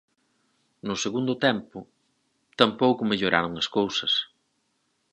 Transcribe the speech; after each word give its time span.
No 0.87 0.95
segundo 1.03 1.33
tempo 1.45 1.77
tampouco 2.59 3.09
melloraron 3.09 3.53
as 3.61 3.67
cousas. 3.77 4.13